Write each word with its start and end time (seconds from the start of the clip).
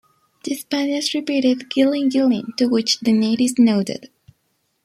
The 0.45 0.55
Spaniards 0.55 1.13
repeated, 1.13 1.69
"Guiling-Guiling", 1.69 2.53
to 2.57 2.65
which 2.65 3.01
the 3.01 3.11
natives 3.11 3.59
nodded. 3.59 4.09